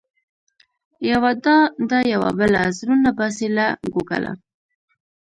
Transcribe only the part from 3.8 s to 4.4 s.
ګوګله